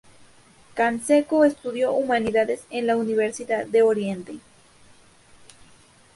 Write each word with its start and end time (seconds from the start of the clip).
Canseco 0.73 1.45
estudió 1.45 1.93
humanidades 1.93 2.63
en 2.71 2.87
la 2.87 2.97
Universidad 2.97 3.67
de 3.67 3.83
Oriente. 3.83 4.39